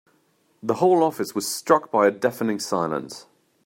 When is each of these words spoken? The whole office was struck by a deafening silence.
The 0.63 0.73
whole 0.73 1.03
office 1.03 1.35
was 1.35 1.47
struck 1.47 1.91
by 1.91 2.07
a 2.07 2.11
deafening 2.11 2.57
silence. 2.59 3.27